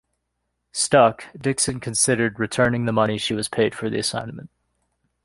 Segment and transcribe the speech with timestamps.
[0.73, 4.49] Stuck, Dixon considered returning the money she was paid for the assignment.